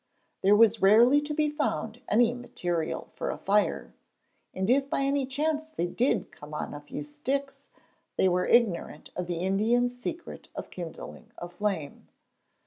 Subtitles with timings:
[0.41, 3.93] There was rarely to be found any material for a fire,
[4.51, 7.67] and if by any chance they did come on a few sticks,
[8.17, 12.07] they were ignorant of the Indians' secret of kindling a flame.